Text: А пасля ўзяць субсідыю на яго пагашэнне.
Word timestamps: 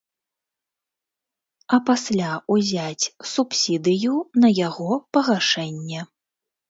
А 1.75 1.79
пасля 1.91 2.31
ўзяць 2.53 3.09
субсідыю 3.35 4.13
на 4.45 4.49
яго 4.67 4.91
пагашэнне. 5.17 6.01